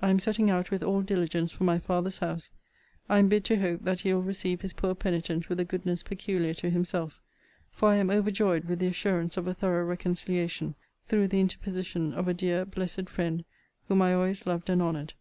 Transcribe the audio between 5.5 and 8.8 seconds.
with a goodness peculiar to himself; for I am overjoyed with